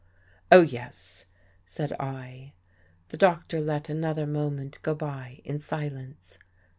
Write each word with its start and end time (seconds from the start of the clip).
""Oh, 0.51 0.61
yes," 0.61 1.27
said 1.63 1.93
I. 1.99 2.53
The 3.09 3.17
Doctor 3.17 3.61
let 3.61 3.87
another 3.87 4.25
moment 4.25 4.81
go 4.81 4.95
by 4.95 5.41
in 5.45 5.59
silence. 5.59 6.39